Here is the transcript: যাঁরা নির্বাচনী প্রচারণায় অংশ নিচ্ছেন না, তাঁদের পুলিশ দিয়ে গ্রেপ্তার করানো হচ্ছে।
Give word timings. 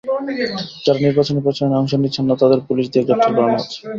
যাঁরা 0.83 0.99
নির্বাচনী 1.05 1.39
প্রচারণায় 1.45 1.79
অংশ 1.81 1.93
নিচ্ছেন 1.95 2.25
না, 2.29 2.35
তাঁদের 2.41 2.59
পুলিশ 2.67 2.85
দিয়ে 2.91 3.05
গ্রেপ্তার 3.07 3.31
করানো 3.35 3.57
হচ্ছে। 3.57 3.79